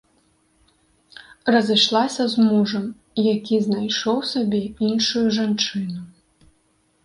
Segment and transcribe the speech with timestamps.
[1.55, 2.87] Разышлася з мужам,
[3.33, 6.01] які знайшоў сабе іншую жанчыну.